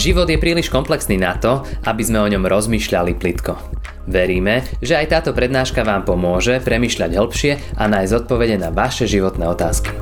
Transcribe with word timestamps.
Život 0.00 0.32
je 0.32 0.40
príliš 0.40 0.72
komplexný 0.72 1.20
na 1.20 1.36
to, 1.36 1.60
aby 1.84 2.00
sme 2.00 2.24
o 2.24 2.30
ňom 2.32 2.48
rozmýšľali 2.48 3.20
plitko. 3.20 3.52
Veríme, 4.08 4.64
že 4.80 4.96
aj 4.96 5.12
táto 5.12 5.36
prednáška 5.36 5.84
vám 5.84 6.08
pomôže 6.08 6.56
premyšľať 6.64 7.20
hĺbšie 7.20 7.52
a 7.76 7.84
nájsť 7.84 8.24
odpovede 8.24 8.56
na 8.56 8.72
vaše 8.72 9.04
životné 9.04 9.44
otázky. 9.44 9.92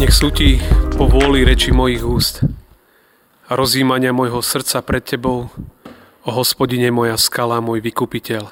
Nech 0.00 0.16
sú 0.16 0.32
ti 0.32 0.56
po 0.96 1.12
vôli 1.12 1.44
reči 1.44 1.76
mojich 1.76 2.00
úst 2.08 2.40
a 3.44 3.52
rozjímania 3.52 4.16
môjho 4.16 4.40
srdca 4.40 4.80
pred 4.80 5.04
Tebou, 5.04 5.52
o 6.24 6.30
hospodine 6.32 6.88
moja 6.88 7.20
skala, 7.20 7.60
môj 7.60 7.84
vykupiteľ. 7.84 8.48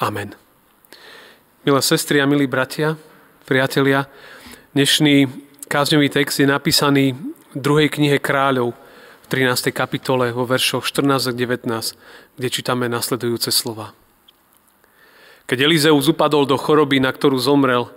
Amen. 0.00 0.32
Milé 1.68 1.80
sestry 1.84 2.24
a 2.24 2.24
milí 2.24 2.48
bratia, 2.48 2.96
priatelia, 3.44 4.08
dnešný 4.72 5.28
kázňový 5.68 6.08
text 6.08 6.40
je 6.40 6.48
napísaný 6.48 7.34
druhej 7.56 7.88
knihe 7.90 8.18
kráľov, 8.18 8.74
v 9.24 9.26
13. 9.32 9.72
kapitole 9.72 10.36
vo 10.36 10.44
veršoch 10.44 10.84
14 10.84 11.32
a 11.32 11.32
19, 11.32 11.96
kde 12.36 12.48
čítame 12.52 12.92
nasledujúce 12.92 13.48
slova. 13.48 13.96
Keď 15.48 15.64
Elizeus 15.64 16.12
upadol 16.12 16.44
do 16.44 16.60
choroby, 16.60 17.00
na 17.00 17.08
ktorú 17.08 17.40
zomrel, 17.40 17.88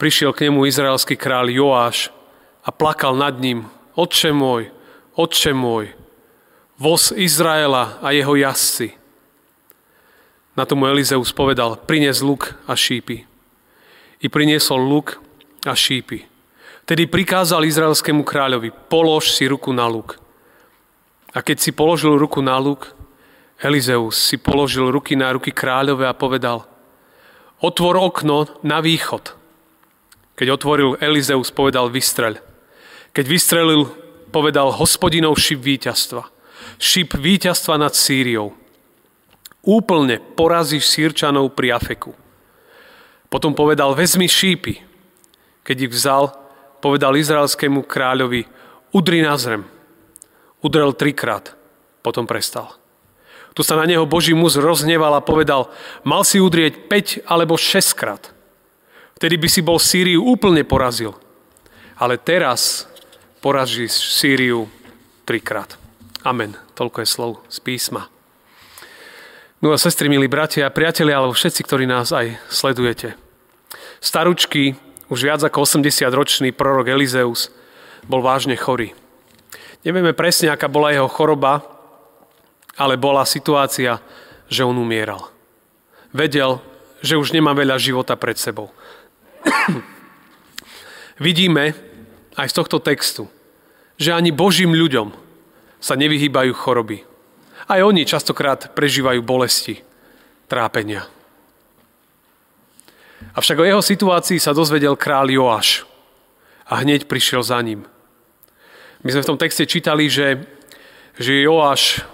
prišiel 0.00 0.32
k 0.32 0.48
nemu 0.48 0.64
izraelský 0.64 1.20
kráľ 1.20 1.52
Joáš 1.52 2.08
a 2.64 2.72
plakal 2.72 3.12
nad 3.12 3.36
ním. 3.36 3.68
Otče 3.92 4.32
môj, 4.32 4.72
otče 5.12 5.52
môj, 5.52 5.92
voz 6.80 7.12
Izraela 7.12 8.00
a 8.00 8.16
jeho 8.16 8.32
jazdci. 8.32 8.96
Na 10.56 10.64
tomu 10.64 10.88
Elizeus 10.88 11.36
povedal, 11.36 11.76
prines 11.84 12.24
luk 12.24 12.56
a 12.64 12.72
šípy. 12.72 13.28
I 14.24 14.26
priniesol 14.32 14.80
luk 14.80 15.20
a 15.68 15.76
šípy. 15.76 16.31
Tedy 16.92 17.08
prikázal 17.08 17.64
izraelskému 17.64 18.20
kráľovi, 18.20 18.68
polož 18.92 19.32
si 19.32 19.48
ruku 19.48 19.72
na 19.72 19.88
luk. 19.88 20.20
A 21.32 21.40
keď 21.40 21.56
si 21.56 21.72
položil 21.72 22.20
ruku 22.20 22.44
na 22.44 22.60
luk, 22.60 22.92
Elizeus 23.56 24.20
si 24.20 24.36
položil 24.36 24.92
ruky 24.92 25.16
na 25.16 25.32
ruky 25.32 25.56
kráľove 25.56 26.04
a 26.04 26.12
povedal, 26.12 26.68
otvor 27.64 27.96
okno 27.96 28.44
na 28.60 28.84
východ. 28.84 29.32
Keď 30.36 30.52
otvoril 30.52 31.00
Elizeus, 31.00 31.48
povedal, 31.48 31.88
vystreľ. 31.88 32.36
Keď 33.16 33.24
vystrelil, 33.24 33.88
povedal, 34.28 34.68
hospodinov 34.76 35.40
šip 35.40 35.64
víťazstva. 35.64 36.28
Šip 36.76 37.16
víťazstva 37.16 37.80
nad 37.80 37.96
Sýriou. 37.96 38.52
Úplne 39.64 40.20
porazíš 40.36 40.92
Sýrčanov 40.92 41.56
pri 41.56 41.72
Afeku. 41.72 42.12
Potom 43.32 43.56
povedal, 43.56 43.96
vezmi 43.96 44.28
šípy. 44.28 44.84
Keď 45.64 45.88
ich 45.88 45.92
vzal, 45.96 46.41
povedal 46.82 47.14
izraelskému 47.14 47.86
kráľovi, 47.86 48.44
udri 48.90 49.22
na 49.22 49.38
zrem. 49.38 49.62
Udrel 50.58 50.90
trikrát, 50.92 51.54
potom 52.02 52.26
prestal. 52.26 52.74
Tu 53.54 53.62
sa 53.62 53.78
na 53.78 53.86
neho 53.86 54.08
Boží 54.08 54.34
muž 54.34 54.58
rozneval 54.58 55.14
a 55.14 55.24
povedal, 55.24 55.70
mal 56.02 56.26
si 56.26 56.42
udrieť 56.42 56.90
5 56.90 57.30
alebo 57.30 57.54
6 57.54 57.94
krát. 57.94 58.32
Vtedy 59.14 59.38
by 59.38 59.48
si 59.48 59.60
bol 59.62 59.78
Sýriu 59.78 60.24
úplne 60.24 60.66
porazil. 60.66 61.14
Ale 61.94 62.18
teraz 62.18 62.90
porazíš 63.38 63.92
Sýriu 63.92 64.66
trikrát. 65.28 65.78
Amen. 66.26 66.56
Toľko 66.74 67.04
je 67.04 67.08
slov 67.08 67.32
z 67.46 67.58
písma. 67.62 68.08
No 69.62 69.70
a 69.70 69.78
sestry, 69.78 70.10
milí 70.10 70.26
bratia 70.26 70.66
priatelia, 70.74 71.22
alebo 71.22 71.36
všetci, 71.36 71.62
ktorí 71.62 71.86
nás 71.86 72.10
aj 72.10 72.34
sledujete. 72.50 73.14
Staručky, 74.02 74.74
už 75.12 75.28
viac 75.28 75.44
ako 75.44 75.68
80-ročný 75.68 76.56
prorok 76.56 76.88
Elizeus, 76.88 77.52
bol 78.08 78.24
vážne 78.24 78.56
chorý. 78.56 78.96
Nevieme 79.84 80.16
presne, 80.16 80.48
aká 80.48 80.72
bola 80.72 80.88
jeho 80.88 81.04
choroba, 81.04 81.60
ale 82.80 82.96
bola 82.96 83.28
situácia, 83.28 84.00
že 84.48 84.64
on 84.64 84.80
umieral. 84.80 85.28
Vedel, 86.16 86.64
že 87.04 87.20
už 87.20 87.36
nemá 87.36 87.52
veľa 87.52 87.76
života 87.76 88.16
pred 88.16 88.40
sebou. 88.40 88.72
Vidíme 91.20 91.76
aj 92.40 92.48
z 92.48 92.56
tohto 92.56 92.80
textu, 92.80 93.28
že 94.00 94.16
ani 94.16 94.32
Božím 94.32 94.72
ľuďom 94.72 95.12
sa 95.76 95.92
nevyhýbajú 95.92 96.56
choroby. 96.56 97.04
Aj 97.68 97.84
oni 97.84 98.08
častokrát 98.08 98.72
prežívajú 98.72 99.20
bolesti, 99.20 99.84
trápenia. 100.48 101.04
Avšak 103.32 103.58
o 103.58 103.64
jeho 103.64 103.80
situácii 103.80 104.36
sa 104.36 104.52
dozvedel 104.52 104.92
král 104.92 105.32
Joáš 105.32 105.88
a 106.68 106.84
hneď 106.84 107.08
prišiel 107.08 107.40
za 107.40 107.56
ním. 107.64 107.88
My 109.02 109.08
sme 109.08 109.24
v 109.24 109.30
tom 109.34 109.40
texte 109.40 109.64
čítali, 109.64 110.06
že, 110.12 110.44
že 111.16 111.40
Joáš 111.40 112.04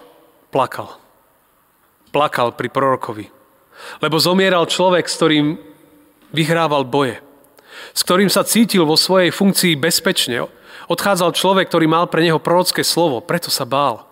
plakal. 0.55 0.95
Plakal 2.15 2.55
pri 2.55 2.71
prorokovi. 2.71 3.27
Lebo 3.99 4.17
zomieral 4.23 4.71
človek, 4.71 5.11
s 5.11 5.19
ktorým 5.19 5.59
vyhrával 6.31 6.87
boje. 6.87 7.21
S 7.93 8.01
ktorým 8.07 8.31
sa 8.33 8.47
cítil 8.47 8.87
vo 8.87 8.95
svojej 8.95 9.35
funkcii 9.35 9.75
bezpečne. 9.77 10.49
Odchádzal 10.89 11.37
človek, 11.37 11.69
ktorý 11.69 11.91
mal 11.91 12.09
pre 12.09 12.25
neho 12.25 12.41
prorocké 12.41 12.81
slovo, 12.81 13.21
preto 13.21 13.53
sa 13.53 13.69
bál. 13.69 14.09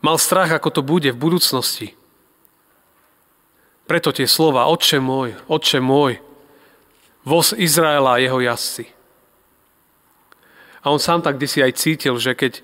Mal 0.00 0.16
strach, 0.16 0.48
ako 0.48 0.80
to 0.80 0.82
bude 0.86 1.12
v 1.12 1.20
budúcnosti. 1.20 1.99
Preto 3.90 4.14
tie 4.14 4.30
slova, 4.30 4.70
Otče 4.70 5.02
môj, 5.02 5.34
Otče 5.50 5.82
môj, 5.82 6.22
voz 7.26 7.50
Izraela 7.50 8.14
a 8.14 8.22
jeho 8.22 8.38
jazdci. 8.38 8.86
A 10.86 10.94
on 10.94 11.02
sám 11.02 11.26
tak 11.26 11.42
si 11.42 11.58
aj 11.58 11.74
cítil, 11.74 12.14
že 12.22 12.38
keď, 12.38 12.62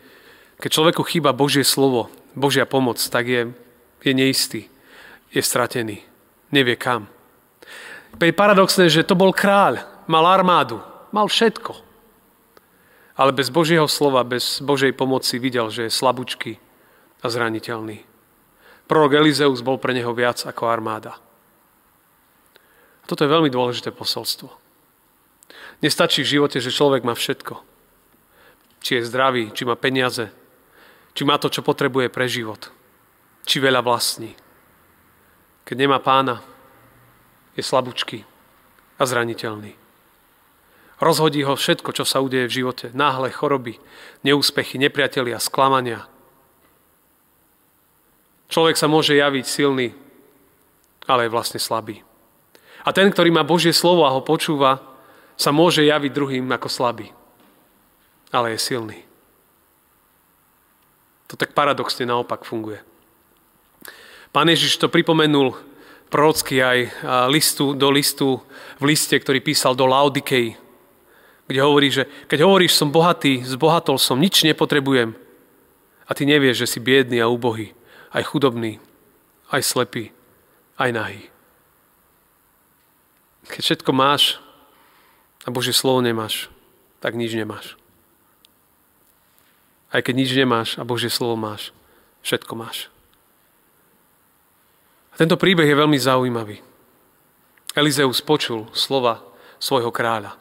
keď 0.63 0.71
človeku 0.71 1.03
chýba 1.03 1.35
Božie 1.35 1.67
slovo, 1.67 2.15
Božia 2.39 2.63
pomoc, 2.63 3.03
tak 3.03 3.27
je, 3.27 3.51
je 4.07 4.13
neistý, 4.15 4.71
je 5.35 5.43
stratený, 5.43 6.07
nevie 6.55 6.79
kam. 6.79 7.11
Je 8.23 8.31
paradoxné, 8.31 8.87
že 8.87 9.03
to 9.03 9.19
bol 9.19 9.35
kráľ, 9.35 9.83
mal 10.07 10.31
armádu, 10.31 10.79
mal 11.11 11.27
všetko. 11.27 11.75
Ale 13.19 13.35
bez 13.35 13.51
Božieho 13.51 13.91
slova, 13.91 14.23
bez 14.23 14.63
Božej 14.63 14.95
pomoci 14.95 15.43
videl, 15.43 15.75
že 15.75 15.91
je 15.91 15.93
slabúčky 15.93 16.63
a 17.19 17.27
zraniteľný. 17.27 18.16
Prorok 18.87 19.19
Elizeus 19.19 19.63
bol 19.67 19.79
pre 19.83 19.95
neho 19.95 20.15
viac 20.15 20.43
ako 20.47 20.71
armáda. 20.71 21.19
A 23.03 23.05
toto 23.07 23.27
je 23.27 23.31
veľmi 23.31 23.51
dôležité 23.51 23.91
posolstvo. 23.91 24.51
Nestačí 25.83 26.23
v 26.23 26.39
živote, 26.39 26.59
že 26.63 26.75
človek 26.75 27.03
má 27.03 27.13
všetko 27.13 27.77
či 28.87 29.03
je 29.03 29.09
zdravý, 29.11 29.51
či 29.51 29.67
má 29.67 29.75
peniaze, 29.75 30.31
či 31.11 31.27
má 31.27 31.43
to, 31.43 31.51
čo 31.51 31.67
potrebuje 31.67 32.07
pre 32.07 32.31
život, 32.31 32.71
či 33.43 33.59
veľa 33.59 33.83
vlastní. 33.83 34.31
Keď 35.67 35.75
nemá 35.75 35.99
pána, 35.99 36.39
je 37.59 37.67
slabúčky 37.67 38.23
a 38.95 39.03
zraniteľný. 39.03 39.75
Rozhodí 41.03 41.43
ho 41.43 41.59
všetko, 41.59 41.91
čo 41.99 42.07
sa 42.07 42.23
udeje 42.23 42.47
v 42.47 42.57
živote. 42.63 42.95
Náhle 42.95 43.35
choroby, 43.35 43.83
neúspechy, 44.23 44.79
nepriatelia, 44.79 45.43
sklamania. 45.43 46.07
Človek 48.47 48.79
sa 48.79 48.87
môže 48.87 49.19
javiť 49.19 49.45
silný, 49.47 49.95
ale 51.07 51.27
je 51.27 51.35
vlastne 51.35 51.59
slabý. 51.59 52.03
A 52.87 52.95
ten, 52.95 53.11
ktorý 53.11 53.35
má 53.35 53.43
Božie 53.43 53.75
slovo 53.75 54.07
a 54.07 54.15
ho 54.15 54.23
počúva, 54.23 54.79
sa 55.35 55.51
môže 55.51 55.83
javiť 55.83 56.11
druhým 56.15 56.47
ako 56.55 56.71
slabý 56.71 57.11
ale 58.37 58.55
je 58.55 58.59
silný. 58.59 58.99
To 61.27 61.35
tak 61.35 61.57
paradoxne 61.57 62.07
naopak 62.07 62.47
funguje. 62.47 62.79
Pán 64.31 64.47
Ježiš 64.47 64.79
to 64.79 64.93
pripomenul 64.93 65.57
prorocky 66.07 66.63
aj 66.63 66.79
listu, 67.33 67.75
do 67.75 67.91
listu, 67.91 68.39
v 68.79 68.85
liste, 68.95 69.17
ktorý 69.19 69.43
písal 69.43 69.75
do 69.75 69.91
Laodikei, 69.91 70.55
kde 71.47 71.61
hovorí, 71.63 71.91
že 71.91 72.07
keď 72.31 72.47
hovoríš, 72.47 72.79
som 72.79 72.95
bohatý, 72.95 73.43
zbohatol 73.43 73.99
som, 73.99 74.19
nič 74.19 74.47
nepotrebujem 74.47 75.15
a 76.07 76.11
ty 76.15 76.23
nevieš, 76.27 76.63
že 76.63 76.79
si 76.79 76.79
biedný 76.79 77.19
a 77.19 77.31
úbohý, 77.31 77.75
aj 78.13 78.23
chudobný, 78.27 78.79
aj 79.51 79.63
slepý, 79.63 80.11
aj 80.79 80.91
nahý. 80.93 81.23
Keď 83.47 83.63
všetko 83.63 83.91
máš 83.95 84.43
a 85.47 85.55
Božie 85.55 85.73
slovo 85.73 86.03
nemáš, 86.03 86.51
tak 86.99 87.15
nič 87.15 87.31
nemáš. 87.39 87.79
Aj 89.95 90.03
keď 90.03 90.15
nič 90.19 90.31
nemáš 90.35 90.69
a 90.77 90.83
Božie 90.83 91.09
slovo 91.09 91.39
máš, 91.39 91.71
všetko 92.27 92.53
máš. 92.59 92.91
A 95.15 95.23
tento 95.23 95.39
príbeh 95.39 95.65
je 95.65 95.79
veľmi 95.79 95.97
zaujímavý. 95.97 96.61
Elizeus 97.73 98.21
počul 98.21 98.67
slova 98.75 99.23
svojho 99.63 99.95
kráľa. 99.95 100.35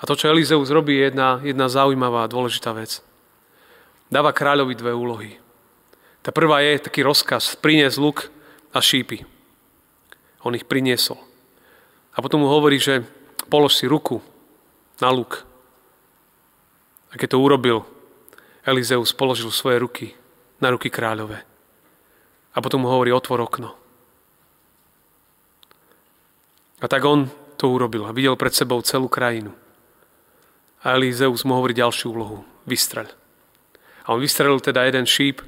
A 0.00 0.02
to, 0.04 0.18
čo 0.18 0.28
Elizeus 0.28 0.68
robí, 0.68 0.98
je 0.98 1.08
jedna, 1.08 1.40
jedna 1.40 1.70
zaujímavá 1.70 2.26
a 2.26 2.32
dôležitá 2.32 2.74
vec. 2.76 3.00
Dáva 4.12 4.36
kráľovi 4.36 4.74
dve 4.76 4.92
úlohy. 4.92 5.43
Tá 6.24 6.32
prvá 6.32 6.64
je 6.64 6.80
taký 6.80 7.04
rozkaz, 7.04 7.52
prinies 7.60 8.00
luk 8.00 8.32
a 8.72 8.80
šípy. 8.80 9.28
On 10.40 10.56
ich 10.56 10.64
priniesol. 10.64 11.20
A 12.16 12.24
potom 12.24 12.40
mu 12.40 12.48
hovorí, 12.48 12.80
že 12.80 13.04
polož 13.52 13.76
si 13.76 13.84
ruku 13.84 14.24
na 15.04 15.12
luk. 15.12 15.44
A 17.12 17.20
keď 17.20 17.36
to 17.36 17.44
urobil, 17.44 17.84
Elizeus 18.64 19.12
položil 19.12 19.52
svoje 19.52 19.76
ruky 19.76 20.06
na 20.64 20.72
ruky 20.72 20.88
kráľové. 20.88 21.44
A 22.56 22.58
potom 22.64 22.80
mu 22.80 22.88
hovorí, 22.88 23.12
otvor 23.12 23.44
okno. 23.44 23.76
A 26.80 26.88
tak 26.88 27.04
on 27.04 27.28
to 27.60 27.68
urobil 27.68 28.08
a 28.08 28.16
videl 28.16 28.32
pred 28.40 28.56
sebou 28.56 28.80
celú 28.80 29.12
krajinu. 29.12 29.52
A 30.80 30.96
Elizeus 30.96 31.44
mu 31.44 31.52
hovorí 31.60 31.76
ďalšiu 31.76 32.16
úlohu. 32.16 32.48
Vystrel. 32.64 33.12
A 34.08 34.16
on 34.16 34.24
vystrelil 34.24 34.60
teda 34.64 34.88
jeden 34.88 35.04
šíp 35.04 35.44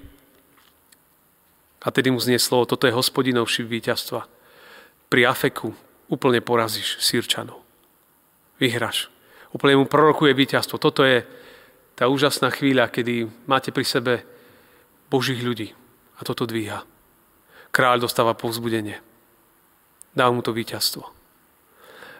a 1.87 1.94
tedy 1.94 2.11
mu 2.11 2.19
znie 2.19 2.43
slovo, 2.43 2.67
toto 2.67 2.91
je 2.91 2.97
hospodinov 2.99 3.47
šíp 3.47 3.71
víťazstva. 3.71 4.27
Pri 5.06 5.23
Afeku 5.23 5.71
úplne 6.11 6.43
porazíš 6.43 6.99
Sýrčanov. 6.99 7.62
Vyhraš. 8.59 9.06
Úplne 9.55 9.79
mu 9.79 9.87
prorokuje 9.87 10.35
víťazstvo. 10.35 10.83
Toto 10.83 11.06
je 11.06 11.23
tá 11.94 12.11
úžasná 12.11 12.50
chvíľa, 12.50 12.91
kedy 12.91 13.31
máte 13.47 13.71
pri 13.71 13.87
sebe 13.87 14.12
Božích 15.06 15.38
ľudí. 15.38 15.71
A 16.19 16.27
toto 16.27 16.43
dvíha. 16.43 16.83
Kráľ 17.71 18.11
dostáva 18.11 18.35
povzbudenie. 18.35 18.99
Dá 20.11 20.27
mu 20.35 20.43
to 20.43 20.50
víťazstvo. 20.50 21.06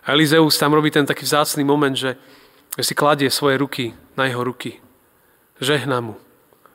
A 0.07 0.15
Elizeus 0.15 0.55
tam 0.63 0.79
robí 0.79 0.95
ten 0.95 1.03
taký 1.03 1.27
vzácný 1.27 1.67
moment, 1.67 1.99
že 1.99 2.15
si 2.79 2.95
kladie 2.95 3.27
svoje 3.35 3.59
ruky 3.59 3.99
na 4.15 4.31
jeho 4.31 4.47
ruky. 4.47 4.79
Žehná 5.59 5.99
mu. 5.99 6.15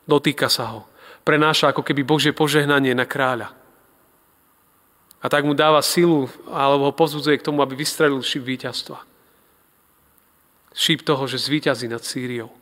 Dotýka 0.04 0.52
sa 0.52 0.68
ho. 0.76 0.91
Prenáša 1.22 1.70
ako 1.72 1.86
keby 1.86 2.02
Božie 2.04 2.34
požehnanie 2.34 2.96
na 2.96 3.06
kráľa. 3.06 3.54
A 5.22 5.30
tak 5.30 5.46
mu 5.46 5.54
dáva 5.54 5.86
silu, 5.86 6.26
alebo 6.50 6.90
ho 6.90 6.94
pozbudzuje 6.98 7.38
k 7.38 7.46
tomu, 7.46 7.62
aby 7.62 7.78
vystrelil 7.78 8.26
šíp 8.26 8.42
víťazstva. 8.42 9.06
Šíp 10.74 11.06
toho, 11.06 11.30
že 11.30 11.38
zvíťazí 11.38 11.86
nad 11.86 12.02
Sýriou 12.02 12.62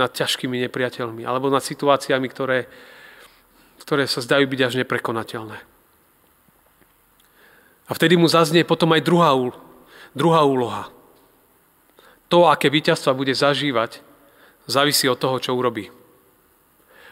nad 0.00 0.08
ťažkými 0.08 0.64
nepriateľmi 0.64 1.28
alebo 1.28 1.52
nad 1.52 1.60
situáciami, 1.60 2.24
ktoré, 2.32 2.64
ktoré 3.84 4.08
sa 4.08 4.24
zdajú 4.24 4.48
byť 4.48 4.60
až 4.64 4.74
neprekonateľné. 4.80 5.58
A 7.84 7.92
vtedy 7.92 8.16
mu 8.16 8.24
zaznie 8.24 8.64
potom 8.64 8.88
aj 8.96 9.04
druhá, 9.04 9.36
druhá 10.16 10.40
úloha. 10.48 10.88
To, 12.32 12.48
aké 12.48 12.72
víťazstva 12.72 13.12
bude 13.12 13.36
zažívať, 13.36 14.00
závisí 14.64 15.04
od 15.10 15.20
toho, 15.20 15.36
čo 15.42 15.52
urobí. 15.52 15.92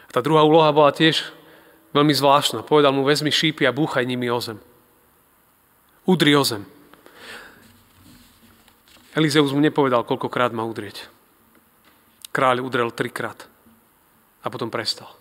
A 0.09 0.17
tá 0.17 0.25
druhá 0.25 0.41
úloha 0.41 0.73
bola 0.73 0.89
tiež 0.89 1.21
veľmi 1.93 2.13
zvláštna. 2.17 2.65
Povedal 2.65 2.89
mu, 2.89 3.05
vezmi 3.05 3.29
šípy 3.29 3.69
a 3.69 3.75
búchaj 3.75 4.09
nimi 4.09 4.25
o 4.33 4.41
zem. 4.41 4.57
Udri 6.09 6.33
o 6.33 6.41
zem. 6.41 6.65
Elizeus 9.13 9.53
mu 9.53 9.61
nepovedal, 9.61 10.05
koľkokrát 10.05 10.49
má 10.49 10.65
udrieť. 10.65 11.05
Kráľ 12.33 12.65
udrel 12.65 12.89
trikrát 12.93 13.45
a 14.41 14.47
potom 14.49 14.69
prestal. 14.73 15.13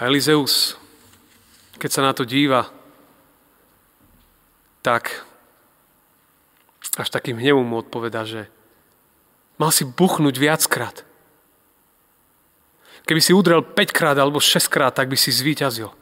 A 0.00 0.08
Elizeus, 0.08 0.76
keď 1.76 1.90
sa 1.92 2.02
na 2.04 2.12
to 2.12 2.24
díva, 2.24 2.68
tak 4.84 5.24
až 7.00 7.08
takým 7.08 7.40
hnevom 7.40 7.64
mu 7.64 7.80
odpoveda, 7.80 8.28
že 8.28 8.46
mal 9.56 9.72
si 9.72 9.88
buchnúť 9.88 10.36
viackrát. 10.36 11.02
Keby 13.04 13.20
si 13.20 13.36
udrel 13.36 13.60
5 13.60 13.92
krát 13.92 14.16
alebo 14.16 14.40
6 14.40 14.64
krát, 14.72 14.96
tak 14.96 15.12
by 15.12 15.16
si 15.16 15.28
zvíťazil. 15.28 15.92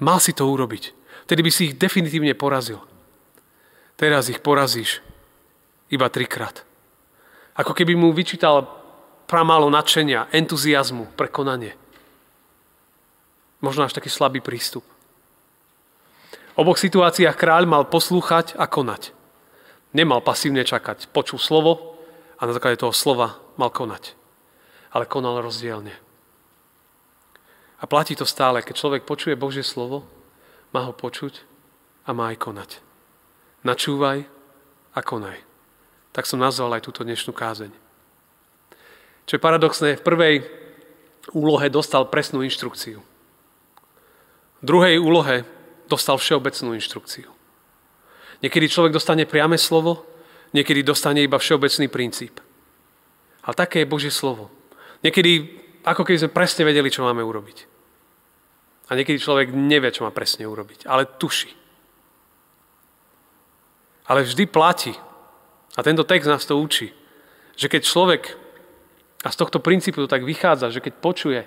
Mal 0.00 0.18
si 0.20 0.32
to 0.32 0.48
urobiť. 0.48 0.92
Vtedy 1.28 1.40
by 1.44 1.50
si 1.52 1.62
ich 1.72 1.74
definitívne 1.76 2.32
porazil. 2.36 2.80
Teraz 3.96 4.28
ich 4.28 4.40
porazíš 4.44 5.00
iba 5.88 6.08
trikrát. 6.12 6.64
Ako 7.56 7.72
keby 7.72 7.96
mu 7.96 8.12
vyčítal 8.12 8.68
pramálo 9.24 9.72
nadšenia, 9.72 10.28
entuziasmu 10.32 11.16
pre 11.16 11.32
konanie. 11.32 11.72
Možno 13.64 13.88
až 13.88 13.96
taký 13.96 14.12
slabý 14.12 14.44
prístup. 14.44 14.84
V 16.56 16.64
oboch 16.64 16.76
situáciách 16.76 17.36
kráľ 17.36 17.64
mal 17.68 17.84
poslúchať 17.88 18.56
a 18.56 18.68
konať. 18.68 19.16
Nemal 19.96 20.20
pasívne 20.20 20.64
čakať. 20.64 21.08
Počul 21.08 21.40
slovo 21.40 21.95
a 22.36 22.42
na 22.46 22.52
základe 22.52 22.80
toho 22.80 22.92
slova 22.92 23.40
mal 23.56 23.72
konať. 23.72 24.12
Ale 24.92 25.08
konal 25.08 25.40
rozdielne. 25.40 25.92
A 27.76 27.84
platí 27.84 28.16
to 28.16 28.24
stále, 28.24 28.64
keď 28.64 28.74
človek 28.76 29.02
počuje 29.04 29.36
Božie 29.36 29.64
slovo, 29.64 30.08
má 30.72 30.84
ho 30.88 30.96
počuť 30.96 31.44
a 32.08 32.16
má 32.16 32.32
aj 32.32 32.40
konať. 32.40 32.70
Načúvaj 33.64 34.24
a 34.96 35.00
konaj 35.04 35.46
tak 36.16 36.24
som 36.24 36.40
nazval 36.40 36.72
aj 36.72 36.88
túto 36.88 37.04
dnešnú 37.04 37.36
kázeň. 37.36 37.68
Čo 39.28 39.36
je 39.36 39.44
paradoxné, 39.44 40.00
v 40.00 40.06
prvej 40.08 40.34
úlohe 41.36 41.68
dostal 41.68 42.08
presnú 42.08 42.40
inštrukciu. 42.40 43.04
V 44.56 44.64
druhej 44.64 44.96
úlohe 44.96 45.44
dostal 45.92 46.16
všeobecnú 46.16 46.72
inštrukciu. 46.72 47.28
Niekedy 48.40 48.72
človek 48.72 48.96
dostane 48.96 49.28
priame 49.28 49.60
slovo, 49.60 50.08
niekedy 50.56 50.80
dostane 50.80 51.20
iba 51.20 51.36
všeobecný 51.36 51.92
princíp. 51.92 52.40
Ale 53.44 53.54
také 53.54 53.84
je 53.84 53.92
Božie 53.92 54.08
slovo. 54.08 54.48
Niekedy, 55.04 55.52
ako 55.84 56.02
keby 56.02 56.18
sme 56.24 56.34
presne 56.34 56.64
vedeli, 56.64 56.88
čo 56.88 57.04
máme 57.04 57.20
urobiť. 57.20 57.68
A 58.88 58.96
niekedy 58.96 59.20
človek 59.20 59.52
nevie, 59.52 59.92
čo 59.92 60.08
má 60.08 60.10
presne 60.10 60.48
urobiť, 60.48 60.88
ale 60.88 61.04
tuší. 61.04 61.52
Ale 64.06 64.22
vždy 64.24 64.44
platí, 64.48 64.94
a 65.76 65.80
tento 65.84 66.06
text 66.06 66.30
nás 66.30 66.46
to 66.48 66.56
učí, 66.56 66.94
že 67.58 67.68
keď 67.68 67.82
človek, 67.84 68.22
a 69.26 69.28
z 69.28 69.36
tohto 69.36 69.58
princípu 69.58 70.00
to 70.00 70.08
tak 70.08 70.22
vychádza, 70.22 70.70
že 70.70 70.80
keď 70.80 70.94
počuje 71.02 71.40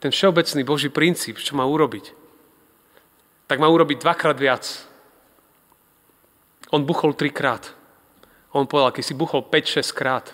ten 0.00 0.08
všeobecný 0.08 0.64
Boží 0.64 0.88
princíp, 0.88 1.36
čo 1.36 1.52
má 1.52 1.68
urobiť, 1.68 2.16
tak 3.44 3.60
má 3.60 3.68
urobiť 3.68 4.00
dvakrát 4.00 4.40
viac. 4.40 4.64
On 6.72 6.80
buchol 6.80 7.12
trikrát. 7.12 7.79
On 8.50 8.66
povedal, 8.66 8.90
keď 8.94 9.04
si 9.06 9.14
buchol 9.14 9.46
5-6 9.46 9.94
krát, 9.94 10.26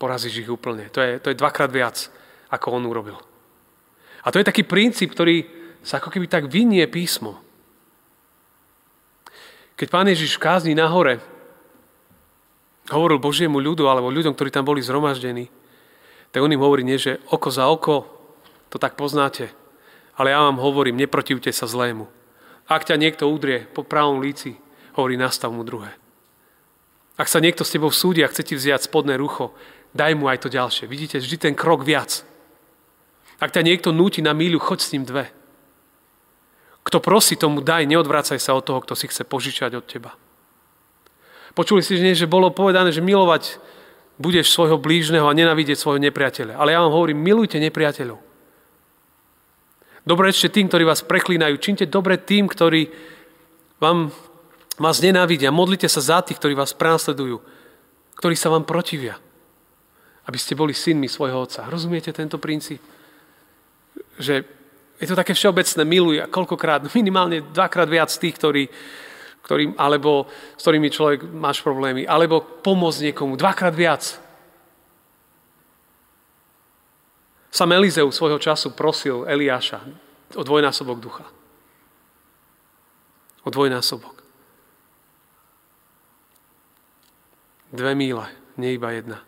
porazíš 0.00 0.44
ich 0.44 0.50
úplne. 0.50 0.88
To 0.92 1.00
je, 1.00 1.20
to 1.20 1.28
je 1.32 1.40
dvakrát 1.40 1.68
viac, 1.68 2.08
ako 2.48 2.80
on 2.80 2.88
urobil. 2.88 3.18
A 4.24 4.32
to 4.32 4.40
je 4.40 4.48
taký 4.48 4.64
princíp, 4.64 5.12
ktorý 5.12 5.44
sa 5.84 6.00
ako 6.00 6.08
keby 6.08 6.26
tak 6.28 6.48
vynie 6.48 6.84
písmo. 6.88 7.36
Keď 9.76 9.88
pán 9.92 10.08
Ježiš 10.08 10.40
v 10.40 10.44
kázni 10.44 10.72
na 10.72 10.88
hore 10.88 11.20
hovoril 12.88 13.20
Božiemu 13.20 13.60
ľudu 13.60 13.84
alebo 13.88 14.12
ľuďom, 14.12 14.32
ktorí 14.32 14.48
tam 14.48 14.64
boli 14.64 14.80
zhromaždení, 14.80 15.48
tak 16.32 16.40
on 16.40 16.52
im 16.52 16.62
hovorí 16.62 16.80
nie, 16.80 16.96
že 16.96 17.20
oko 17.28 17.48
za 17.52 17.68
oko, 17.68 18.08
to 18.72 18.80
tak 18.80 18.96
poznáte, 18.96 19.52
ale 20.16 20.32
ja 20.32 20.40
vám 20.40 20.58
hovorím, 20.62 20.98
neprotivte 20.98 21.52
sa 21.52 21.68
zlému. 21.68 22.06
Ak 22.64 22.88
ťa 22.88 22.96
niekto 22.96 23.28
udrie 23.28 23.68
po 23.68 23.84
pravom 23.84 24.24
líci, 24.24 24.56
hovorí, 24.96 25.20
nastav 25.20 25.52
mu 25.52 25.66
druhé. 25.66 26.03
Ak 27.14 27.30
sa 27.30 27.38
niekto 27.38 27.62
s 27.62 27.70
tebou 27.70 27.94
súdi 27.94 28.26
a 28.26 28.30
chce 28.30 28.42
ti 28.42 28.54
vziať 28.58 28.90
spodné 28.90 29.14
rucho, 29.14 29.54
daj 29.94 30.18
mu 30.18 30.26
aj 30.26 30.42
to 30.42 30.48
ďalšie. 30.50 30.90
Vidíte, 30.90 31.22
vždy 31.22 31.36
ten 31.38 31.54
krok 31.54 31.86
viac. 31.86 32.26
Ak 33.38 33.54
ťa 33.54 33.62
niekto 33.62 33.94
núti 33.94 34.18
na 34.18 34.34
míľu, 34.34 34.58
choď 34.58 34.78
s 34.82 34.92
ním 34.94 35.06
dve. 35.06 35.30
Kto 36.84 36.98
prosí, 37.00 37.38
tomu 37.38 37.62
daj, 37.62 37.86
neodvracaj 37.86 38.38
sa 38.42 38.52
od 38.52 38.66
toho, 38.66 38.82
kto 38.82 38.98
si 38.98 39.06
chce 39.08 39.22
požičať 39.24 39.72
od 39.78 39.86
teba. 39.86 40.12
Počuli 41.54 41.86
ste, 41.86 41.96
že 41.96 42.26
bolo 42.26 42.50
povedané, 42.50 42.90
že 42.90 42.98
milovať 42.98 43.62
budeš 44.18 44.50
svojho 44.50 44.78
blížneho 44.78 45.26
a 45.26 45.34
nenavidieť 45.34 45.78
svojho 45.78 46.02
nepriateľa. 46.02 46.58
Ale 46.58 46.74
ja 46.74 46.82
vám 46.82 46.94
hovorím, 46.94 47.22
milujte 47.22 47.58
nepriateľov. 47.62 48.18
Dobre 50.04 50.28
ešte 50.28 50.52
tým, 50.52 50.68
ktorí 50.68 50.84
vás 50.84 51.00
preklínajú. 51.00 51.56
Činte 51.56 51.88
dobre 51.88 52.20
tým, 52.20 52.44
ktorí 52.44 52.92
vám, 53.80 54.12
vás 54.78 54.98
nenávidia. 54.98 55.54
Modlite 55.54 55.86
sa 55.86 56.02
za 56.02 56.18
tých, 56.22 56.38
ktorí 56.38 56.54
vás 56.58 56.74
prenasledujú, 56.74 57.38
ktorí 58.18 58.34
sa 58.34 58.50
vám 58.50 58.66
protivia. 58.66 59.18
Aby 60.24 60.38
ste 60.40 60.56
boli 60.56 60.72
synmi 60.72 61.06
svojho 61.06 61.44
otca. 61.44 61.68
Rozumiete 61.68 62.10
tento 62.10 62.40
princíp? 62.40 62.80
Že 64.18 64.42
je 64.98 65.06
to 65.06 65.18
také 65.18 65.36
všeobecné, 65.36 65.82
miluj 65.84 66.16
a 66.22 66.30
koľkokrát, 66.30 66.88
minimálne 66.98 67.44
dvakrát 67.54 67.86
viac 67.86 68.10
tých, 68.10 68.34
ktorí, 68.34 68.64
ktorým, 69.46 69.76
alebo 69.78 70.26
s 70.56 70.62
ktorými 70.64 70.88
človek 70.90 71.28
máš 71.28 71.60
problémy, 71.60 72.08
alebo 72.08 72.40
pomôcť 72.40 73.12
niekomu 73.12 73.36
dvakrát 73.38 73.74
viac. 73.76 74.02
Sam 77.54 77.70
Elizeu 77.70 78.10
svojho 78.10 78.42
času 78.42 78.74
prosil 78.74 79.30
Eliáša 79.30 79.78
o 80.34 80.42
dvojnásobok 80.42 80.98
ducha. 80.98 81.22
O 83.46 83.50
dvojnásobok. 83.52 84.23
Dve 87.74 87.98
míle, 87.98 88.30
nie 88.54 88.78
iba 88.78 88.94
jedna. 88.94 89.18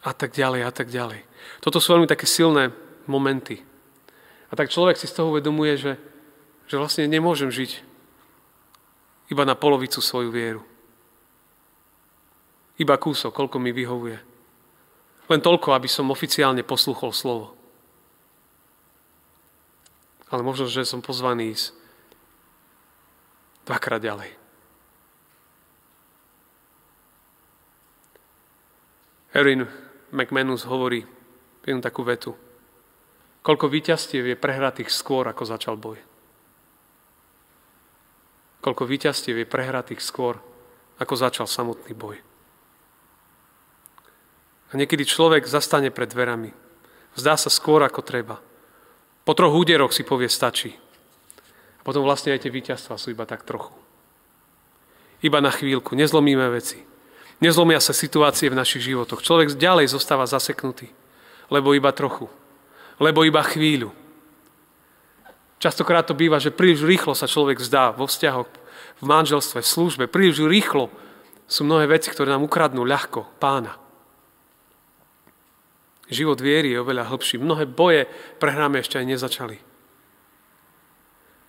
A 0.00 0.16
tak 0.16 0.32
ďalej, 0.32 0.64
a 0.64 0.72
tak 0.72 0.88
ďalej. 0.88 1.28
Toto 1.60 1.76
sú 1.76 1.92
veľmi 1.92 2.08
také 2.08 2.24
silné 2.24 2.72
momenty. 3.04 3.60
A 4.48 4.56
tak 4.56 4.72
človek 4.72 4.96
si 4.96 5.04
z 5.04 5.20
toho 5.20 5.28
uvedomuje, 5.28 5.76
že 5.76 5.92
že 6.70 6.78
vlastne 6.78 7.10
nemôžem 7.10 7.50
žiť 7.50 7.82
iba 9.34 9.42
na 9.42 9.58
polovicu 9.58 9.98
svoju 9.98 10.30
vieru. 10.30 10.62
Iba 12.78 12.94
kúsok, 12.94 13.34
koľko 13.34 13.58
mi 13.58 13.74
vyhovuje. 13.74 14.18
Len 15.26 15.40
toľko, 15.42 15.74
aby 15.74 15.90
som 15.90 16.14
oficiálne 16.14 16.62
posluchol 16.62 17.10
slovo. 17.10 17.58
Ale 20.30 20.46
možno, 20.46 20.70
že 20.70 20.86
som 20.86 21.02
pozvaný 21.02 21.58
ísť 21.58 21.74
dvakrát 23.66 23.98
ďalej. 23.98 24.39
Erin 29.30 29.66
McManus 30.10 30.66
hovorí 30.66 31.06
jednu 31.62 31.78
takú 31.78 32.02
vetu. 32.02 32.34
Koľko 33.40 33.70
víťazstiev 33.70 34.26
je 34.26 34.36
prehratých 34.36 34.90
skôr, 34.90 35.24
ako 35.30 35.46
začal 35.46 35.78
boj. 35.78 35.96
Koľko 38.60 38.84
víťazstiev 38.84 39.40
je 39.40 39.48
prehratých 39.48 40.02
skôr, 40.04 40.36
ako 41.00 41.14
začal 41.16 41.46
samotný 41.48 41.96
boj. 41.96 42.20
A 44.70 44.76
niekedy 44.76 45.08
človek 45.08 45.48
zastane 45.48 45.88
pred 45.88 46.10
dverami. 46.10 46.52
Vzdá 47.16 47.40
sa 47.40 47.48
skôr, 47.48 47.80
ako 47.82 48.04
treba. 48.04 48.36
Po 49.24 49.32
troch 49.32 49.54
úderoch 49.56 49.94
si 49.94 50.04
povie, 50.04 50.28
stačí. 50.28 50.76
A 51.78 51.82
potom 51.82 52.04
vlastne 52.04 52.36
aj 52.36 52.44
tie 52.44 52.52
víťazstva 52.52 53.00
sú 53.00 53.10
iba 53.10 53.24
tak 53.24 53.48
trochu. 53.48 53.72
Iba 55.24 55.40
na 55.40 55.50
chvíľku. 55.50 55.96
Nezlomíme 55.96 56.44
veci. 56.52 56.89
Nezlomia 57.40 57.80
sa 57.80 57.96
situácie 57.96 58.52
v 58.52 58.58
našich 58.60 58.84
životoch. 58.84 59.24
Človek 59.24 59.56
ďalej 59.56 59.96
zostáva 59.96 60.28
zaseknutý. 60.28 60.92
Lebo 61.48 61.72
iba 61.72 61.88
trochu. 61.90 62.28
Lebo 63.00 63.24
iba 63.24 63.40
chvíľu. 63.40 63.96
Častokrát 65.60 66.04
to 66.04 66.16
býva, 66.16 66.40
že 66.40 66.52
príliš 66.52 66.84
rýchlo 66.84 67.16
sa 67.16 67.28
človek 67.28 67.60
zdá 67.60 67.92
vo 67.92 68.08
vzťahoch, 68.08 68.48
v 69.00 69.04
manželstve, 69.04 69.60
v 69.64 69.68
službe. 69.68 70.04
Príliš 70.08 70.44
rýchlo 70.44 70.92
sú 71.48 71.64
mnohé 71.64 71.88
veci, 71.88 72.12
ktoré 72.12 72.32
nám 72.32 72.44
ukradnú 72.44 72.84
ľahko 72.84 73.24
pána. 73.40 73.76
Život 76.12 76.40
viery 76.42 76.76
je 76.76 76.82
oveľa 76.82 77.08
hlbší. 77.08 77.40
Mnohé 77.40 77.64
boje 77.64 78.04
prehráme 78.36 78.84
ešte 78.84 79.00
aj 79.00 79.06
nezačali. 79.08 79.56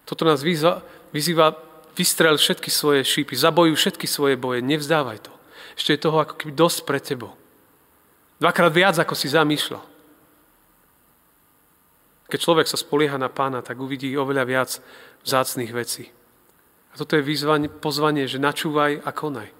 Toto 0.07 0.23
nás 0.23 0.43
vyzva, 0.43 0.83
vyzýva, 1.15 1.55
vystrel 1.95 2.35
všetky 2.35 2.67
svoje 2.67 3.03
šípy, 3.03 3.35
zabojuj 3.35 3.75
všetky 3.79 4.07
svoje 4.07 4.35
boje, 4.35 4.59
nevzdávaj 4.63 5.19
to. 5.23 5.33
Ešte 5.77 5.95
je 5.95 6.03
toho 6.03 6.17
ako 6.21 6.33
keby 6.37 6.51
dosť 6.55 6.79
pre 6.83 6.99
tebou. 7.01 7.33
Dvakrát 8.41 8.73
viac, 8.73 8.97
ako 8.97 9.13
si 9.13 9.29
zamýšľal. 9.29 9.83
Keď 12.31 12.39
človek 12.39 12.65
sa 12.65 12.79
spolieha 12.79 13.19
na 13.19 13.27
pána, 13.27 13.59
tak 13.59 13.77
uvidí 13.77 14.07
oveľa 14.15 14.43
viac 14.47 14.69
vzácných 15.27 15.71
vecí. 15.75 16.09
A 16.91 16.99
toto 16.99 17.19
je 17.19 17.27
výzvanie, 17.27 17.67
pozvanie, 17.67 18.25
že 18.25 18.39
načúvaj 18.39 19.03
a 19.03 19.11
konaj. 19.11 19.51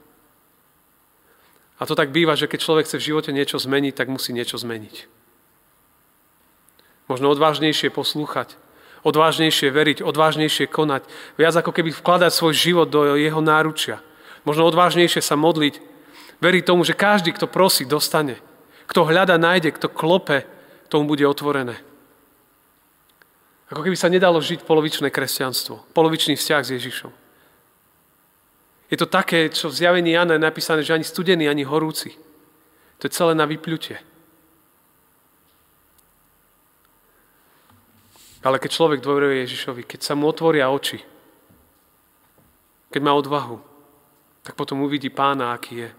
A 1.81 1.89
to 1.89 1.97
tak 1.97 2.15
býva, 2.15 2.37
že 2.39 2.47
keď 2.47 2.59
človek 2.61 2.85
chce 2.87 2.97
v 3.01 3.07
živote 3.11 3.31
niečo 3.35 3.57
zmeniť, 3.59 3.93
tak 3.97 4.07
musí 4.07 4.31
niečo 4.31 4.55
zmeniť. 4.55 5.09
Možno 7.11 7.27
odvážnejšie 7.33 7.91
poslúchať, 7.91 8.55
odvážnejšie 9.03 9.67
veriť, 9.67 9.97
odvážnejšie 10.05 10.69
konať, 10.71 11.03
viac 11.35 11.55
ako 11.57 11.75
keby 11.75 11.91
vkladať 11.91 12.31
svoj 12.31 12.53
život 12.55 12.87
do 12.87 13.17
jeho 13.19 13.41
náručia. 13.43 13.99
Možno 14.47 14.63
odvážnejšie 14.69 15.19
sa 15.19 15.35
modliť, 15.35 15.90
veriť 16.41 16.63
tomu, 16.65 16.81
že 16.81 16.97
každý, 16.97 17.31
kto 17.31 17.45
prosí, 17.47 17.85
dostane. 17.85 18.41
Kto 18.89 19.07
hľada, 19.07 19.37
nájde, 19.37 19.71
kto 19.77 19.87
klope, 19.87 20.43
tomu 20.91 21.07
bude 21.07 21.23
otvorené. 21.23 21.79
Ako 23.71 23.87
keby 23.87 23.95
sa 23.95 24.11
nedalo 24.11 24.43
žiť 24.43 24.67
polovičné 24.67 25.07
kresťanstvo, 25.07 25.95
polovičný 25.95 26.35
vzťah 26.35 26.61
s 26.65 26.73
Ježišom. 26.75 27.11
Je 28.91 28.99
to 28.99 29.07
také, 29.07 29.47
čo 29.47 29.71
v 29.71 29.77
zjavení 29.79 30.11
Jana 30.11 30.35
je 30.35 30.43
napísané, 30.43 30.83
že 30.83 30.91
ani 30.91 31.07
studený, 31.07 31.47
ani 31.47 31.63
horúci. 31.63 32.11
To 32.99 33.07
je 33.07 33.15
celé 33.15 33.31
na 33.31 33.47
vypľutie. 33.47 33.95
Ale 38.43 38.59
keď 38.59 38.69
človek 38.75 38.99
dôveruje 38.99 39.47
Ježišovi, 39.47 39.87
keď 39.87 40.03
sa 40.03 40.19
mu 40.19 40.27
otvoria 40.27 40.67
oči, 40.67 40.99
keď 42.91 42.99
má 42.99 43.15
odvahu, 43.15 43.63
tak 44.43 44.59
potom 44.59 44.83
uvidí 44.83 45.07
pána, 45.07 45.55
aký 45.55 45.87
je. 45.87 45.89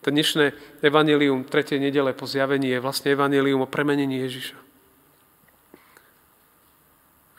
To 0.00 0.08
dnešné 0.08 0.56
evanelium 0.80 1.44
3. 1.44 1.76
nedele 1.76 2.16
po 2.16 2.24
zjavení 2.24 2.72
je 2.72 2.80
vlastne 2.80 3.12
evanelium 3.12 3.60
o 3.60 3.68
premenení 3.68 4.24
Ježiša. 4.24 4.56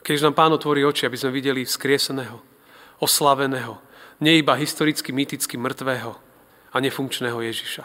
Keď 0.02 0.22
nám 0.22 0.34
pán 0.38 0.54
otvorí 0.54 0.86
oči, 0.86 1.10
aby 1.10 1.18
sme 1.18 1.34
videli 1.34 1.66
vzkrieseného, 1.66 2.38
oslaveného, 3.02 3.82
nie 4.22 4.38
iba 4.38 4.54
historicky, 4.54 5.10
mýticky 5.10 5.58
mŕtvého 5.58 6.14
a 6.70 6.76
nefunkčného 6.78 7.42
Ježiša, 7.42 7.82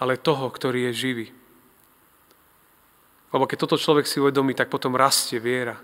ale 0.00 0.16
toho, 0.16 0.48
ktorý 0.48 0.88
je 0.88 0.92
živý. 0.96 1.26
Lebo 3.28 3.44
keď 3.44 3.68
toto 3.68 3.76
človek 3.76 4.08
si 4.08 4.16
uvedomí, 4.16 4.56
tak 4.56 4.72
potom 4.72 4.96
rastie 4.96 5.36
viera, 5.36 5.76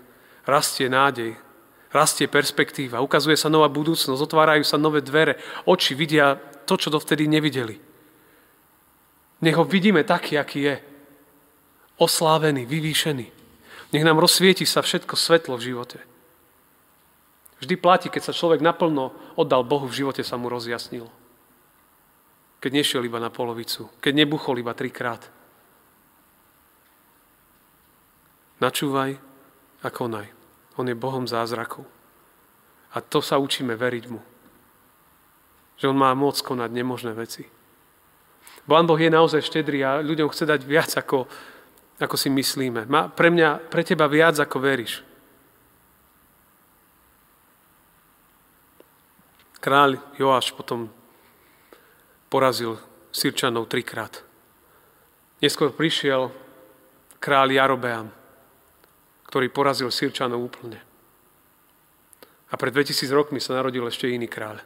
rastie 0.49 0.89
nádej, 0.89 1.37
rastie 1.93 2.25
perspektíva, 2.25 3.05
ukazuje 3.05 3.37
sa 3.37 3.53
nová 3.53 3.69
budúcnosť, 3.69 4.17
otvárajú 4.17 4.65
sa 4.65 4.81
nové 4.81 5.05
dvere, 5.05 5.37
oči 5.69 5.93
vidia 5.93 6.41
to, 6.65 6.75
čo 6.75 6.89
dovtedy 6.89 7.29
nevideli. 7.29 7.77
Nech 9.45 9.55
ho 9.55 9.63
vidíme 9.63 10.01
taký, 10.01 10.41
aký 10.41 10.59
je. 10.65 10.75
Oslávený, 12.01 12.65
vyvýšený. 12.65 13.27
Nech 13.93 14.03
nám 14.03 14.19
rozsvieti 14.19 14.65
sa 14.65 14.81
všetko 14.81 15.15
svetlo 15.15 15.55
v 15.55 15.65
živote. 15.71 15.99
Vždy 17.63 17.75
platí, 17.79 18.07
keď 18.11 18.31
sa 18.31 18.33
človek 18.35 18.59
naplno 18.59 19.15
oddal 19.39 19.63
Bohu, 19.63 19.87
v 19.87 20.03
živote 20.03 20.25
sa 20.25 20.35
mu 20.35 20.51
rozjasnilo. 20.51 21.07
Keď 22.59 22.71
nešiel 22.73 23.05
iba 23.05 23.21
na 23.21 23.31
polovicu, 23.31 23.87
keď 24.03 24.25
nebuchol 24.25 24.59
iba 24.59 24.75
trikrát. 24.75 25.23
Načúvaj 28.59 29.15
a 29.83 29.87
konaj. 29.87 30.27
On 30.75 30.87
je 30.87 30.95
Bohom 30.97 31.23
zázrakov. 31.23 31.87
A 32.95 32.99
to 32.99 33.23
sa 33.23 33.39
učíme 33.39 33.75
veriť 33.75 34.05
mu. 34.11 34.19
Že 35.75 35.91
on 35.91 35.97
má 35.99 36.11
moc 36.15 36.39
konať 36.39 36.69
nemožné 36.71 37.11
veci. 37.11 37.45
Pán 38.65 38.89
Boh 38.89 38.97
je 38.97 39.13
naozaj 39.13 39.45
štedrý 39.45 39.85
a 39.85 40.01
ľuďom 40.01 40.31
chce 40.33 40.49
dať 40.49 40.61
viac, 40.65 40.89
ako, 40.97 41.29
ako 42.01 42.15
si 42.17 42.33
myslíme. 42.33 42.89
Má 42.89 43.13
pre 43.13 43.29
mňa, 43.29 43.69
pre 43.69 43.85
teba 43.85 44.09
viac, 44.09 44.41
ako 44.41 44.57
veríš. 44.57 45.05
Kráľ 49.61 49.97
Joáš 50.17 50.53
potom 50.53 50.89
porazil 52.29 52.77
Sirčanov 53.09 53.69
trikrát. 53.69 54.21
Neskôr 55.41 55.73
prišiel 55.73 56.29
kráľ 57.17 57.53
Jarobeam, 57.53 58.07
ktorý 59.29 59.49
porazil 59.49 59.89
Sirčanov 59.89 60.41
úplne. 60.41 60.81
A 62.49 62.53
pred 62.61 62.73
2000 62.73 63.09
rokmi 63.09 63.41
sa 63.41 63.57
narodil 63.57 63.81
ešte 63.89 64.05
iný 64.05 64.29
kráľ, 64.29 64.61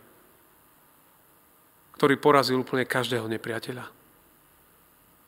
ktorý 1.99 2.15
porazil 2.15 2.63
úplne 2.63 2.87
každého 2.87 3.27
nepriateľa. 3.27 3.91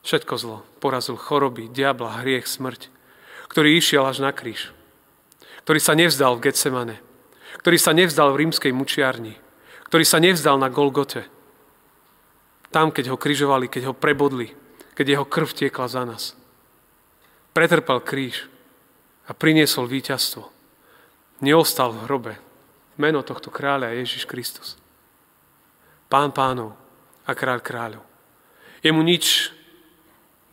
Všetko 0.02 0.34
zlo. 0.40 0.58
Porazil 0.80 1.20
choroby, 1.20 1.68
diabla, 1.68 2.24
hriech, 2.24 2.48
smrť. 2.48 2.88
Ktorý 3.52 3.76
išiel 3.76 4.08
až 4.08 4.24
na 4.24 4.32
kríž. 4.32 4.72
Ktorý 5.68 5.78
sa 5.78 5.92
nevzdal 5.92 6.40
v 6.40 6.48
Getsemane. 6.48 6.96
Ktorý 7.60 7.76
sa 7.76 7.92
nevzdal 7.92 8.34
v 8.34 8.48
rímskej 8.48 8.72
mučiarni 8.74 9.36
ktorý 9.92 10.08
sa 10.08 10.24
nevzdal 10.24 10.56
na 10.56 10.72
Golgote. 10.72 11.28
Tam, 12.72 12.88
keď 12.88 13.12
ho 13.12 13.20
križovali, 13.20 13.68
keď 13.68 13.92
ho 13.92 13.94
prebodli, 13.94 14.48
keď 14.96 15.06
jeho 15.20 15.28
krv 15.28 15.52
tiekla 15.52 15.84
za 15.84 16.08
nás. 16.08 16.32
Pretrpel 17.52 18.00
kríž 18.00 18.48
a 19.28 19.36
priniesol 19.36 19.84
víťazstvo. 19.84 20.48
Neostal 21.44 21.92
v 21.92 22.08
hrobe. 22.08 22.34
Meno 22.96 23.20
tohto 23.20 23.52
kráľa 23.52 23.92
je 23.92 24.00
Ježiš 24.00 24.24
Kristus. 24.24 24.80
Pán 26.12 26.28
pánov 26.28 26.76
a 27.24 27.32
kráľ 27.32 27.64
kráľov. 27.64 28.04
Jemu 28.84 29.00
nič 29.00 29.48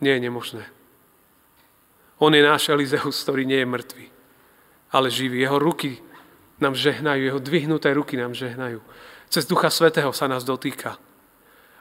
nie 0.00 0.16
je 0.16 0.24
nemožné. 0.24 0.64
On 2.16 2.32
je 2.32 2.40
náš 2.40 2.72
Elizeus, 2.72 3.20
ktorý 3.20 3.44
nie 3.44 3.60
je 3.60 3.68
mŕtvý, 3.68 4.06
ale 4.96 5.12
živý. 5.12 5.44
Jeho 5.44 5.60
ruky 5.60 6.00
nám 6.64 6.72
žehnajú, 6.72 7.20
jeho 7.20 7.40
dvihnuté 7.44 7.92
ruky 7.92 8.16
nám 8.16 8.32
žehnajú. 8.32 8.80
Cez 9.28 9.44
Ducha 9.44 9.68
Svetého 9.68 10.16
sa 10.16 10.24
nás 10.28 10.48
dotýka. 10.48 10.96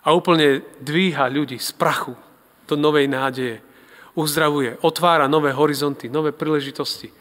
A 0.04 0.12
úplne 0.12 0.64
dvíha 0.84 1.32
ľudí 1.32 1.60
z 1.60 1.72
prachu 1.72 2.20
do 2.68 2.76
novej 2.76 3.08
nádeje. 3.08 3.64
Uzdravuje, 4.16 4.76
otvára 4.84 5.32
nové 5.32 5.56
horizonty, 5.56 6.12
nové 6.12 6.36
príležitosti. 6.36 7.12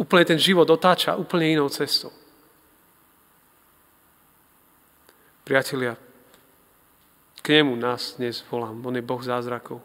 Úplne 0.00 0.24
ten 0.24 0.40
život 0.40 0.64
otáča 0.64 1.16
úplne 1.20 1.52
inou 1.52 1.68
cestou. 1.68 2.12
Priatelia, 5.50 5.98
k 7.42 7.46
nemu 7.58 7.74
nás 7.74 8.14
dnes 8.22 8.38
volám. 8.46 8.86
On 8.86 8.94
je 8.94 9.02
Boh 9.02 9.18
zázrakov. 9.18 9.82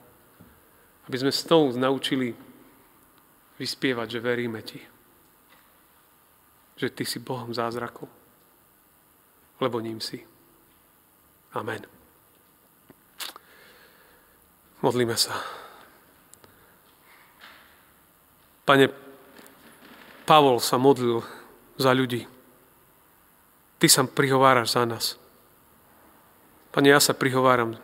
Aby 1.10 1.26
sme 1.26 1.34
znovu 1.34 1.74
naučili 1.74 2.38
vyspievať, 3.58 4.08
že 4.14 4.22
veríme 4.22 4.62
Ti. 4.62 4.78
Že 6.78 6.88
Ty 6.94 7.04
si 7.10 7.18
Bohom 7.18 7.50
zázrakov 7.50 8.06
lebo 9.60 9.82
ním 9.82 10.04
si. 10.04 10.22
Amen. 11.58 11.82
Modlíme 14.86 15.18
sa. 15.18 15.34
Pane, 18.70 18.94
Pavol 20.30 20.62
sa 20.62 20.78
modlil 20.78 21.26
za 21.80 21.90
ľudí. 21.90 22.28
Ty 23.82 23.88
sa 23.90 24.06
prihováraš 24.06 24.78
za 24.78 24.86
nás. 24.86 25.25
Pane, 26.76 26.92
ja 26.92 27.00
sa 27.00 27.16
prihováram 27.16 27.80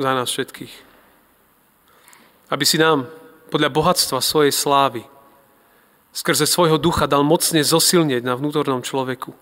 za 0.00 0.10
nás 0.16 0.32
všetkých. 0.32 0.72
Aby 2.48 2.64
si 2.64 2.80
nám 2.80 3.04
podľa 3.52 3.68
bohatstva 3.68 4.24
svojej 4.24 4.54
slávy 4.56 5.04
skrze 6.16 6.48
svojho 6.48 6.80
ducha 6.80 7.04
dal 7.04 7.20
mocne 7.20 7.60
zosilnieť 7.60 8.24
na 8.24 8.34
vnútornom 8.34 8.80
človeku. 8.80 9.36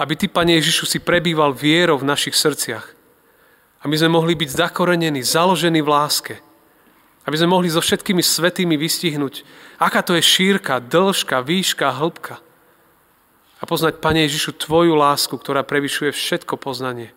Aby 0.00 0.16
Ty, 0.16 0.32
Pane 0.32 0.56
Ježišu, 0.56 0.88
si 0.88 0.98
prebýval 0.98 1.52
vierou 1.52 2.00
v 2.00 2.08
našich 2.08 2.32
srdciach. 2.32 2.96
Aby 3.84 4.00
sme 4.00 4.16
mohli 4.16 4.32
byť 4.32 4.48
zakorenení, 4.48 5.20
založení 5.20 5.84
v 5.84 5.92
láske– 5.92 6.34
aby 7.24 7.36
sme 7.40 7.56
mohli 7.56 7.72
so 7.72 7.80
všetkými 7.80 8.20
svetými 8.20 8.76
vystihnúť, 8.76 9.48
aká 9.80 10.04
to 10.04 10.12
je 10.16 10.22
šírka, 10.22 10.76
dĺžka, 10.76 11.40
výška, 11.40 11.88
hĺbka. 11.88 12.36
A 13.60 13.62
poznať, 13.64 13.96
Pane 13.96 14.28
Ježišu, 14.28 14.60
Tvoju 14.60 14.92
lásku, 14.92 15.32
ktorá 15.32 15.64
prevyšuje 15.64 16.12
všetko 16.12 16.60
poznanie. 16.60 17.16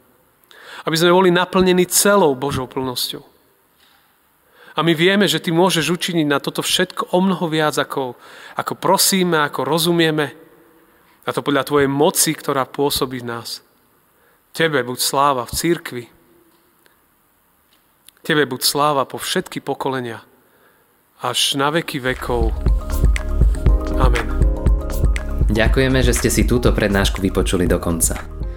Aby 0.83 0.95
sme 0.99 1.15
boli 1.15 1.29
naplnení 1.33 1.87
celou 1.89 2.35
Božou 2.37 2.67
plnosťou. 2.69 3.25
A 4.77 4.85
my 4.85 4.93
vieme, 4.93 5.25
že 5.25 5.41
Ty 5.41 5.55
môžeš 5.57 5.89
učiniť 5.89 6.27
na 6.29 6.37
toto 6.37 6.61
všetko 6.61 7.09
o 7.09 7.19
mnoho 7.23 7.49
viac, 7.49 7.73
ako, 7.81 8.13
ako 8.53 8.73
prosíme, 8.77 9.41
ako 9.41 9.65
rozumieme. 9.65 10.37
A 11.25 11.33
to 11.33 11.41
podľa 11.41 11.65
Tvojej 11.65 11.89
moci, 11.89 12.37
ktorá 12.37 12.69
pôsobí 12.69 13.25
v 13.25 13.29
nás. 13.33 13.65
Tebe 14.53 14.85
buď 14.85 14.99
sláva 15.01 15.49
v 15.49 15.53
církvi, 15.57 16.05
Tebe 18.27 18.43
buď 18.43 18.59
sláva 18.59 19.07
po 19.07 19.15
všetky 19.15 19.63
pokolenia, 19.63 20.19
až 21.23 21.55
na 21.55 21.71
veky 21.71 22.03
vekov. 22.03 22.51
Amen. 23.95 24.27
Ďakujeme, 25.47 26.03
že 26.03 26.11
ste 26.11 26.27
si 26.27 26.43
túto 26.43 26.75
prednášku 26.75 27.23
vypočuli 27.23 27.71
do 27.71 27.79
konca. 27.79 28.36